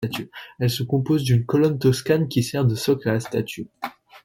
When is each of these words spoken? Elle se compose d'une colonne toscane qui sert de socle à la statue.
Elle 0.57 0.71
se 0.71 0.81
compose 0.81 1.21
d'une 1.21 1.45
colonne 1.45 1.77
toscane 1.77 2.27
qui 2.27 2.41
sert 2.41 2.65
de 2.65 2.73
socle 2.73 3.07
à 3.07 3.13
la 3.13 3.19
statue. 3.19 3.67